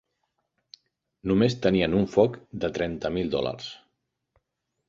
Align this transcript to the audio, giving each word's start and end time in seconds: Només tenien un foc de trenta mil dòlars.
Només 1.31 1.57
tenien 1.67 1.97
un 1.99 2.09
foc 2.15 2.39
de 2.65 2.73
trenta 2.79 3.15
mil 3.19 3.33
dòlars. 3.37 3.73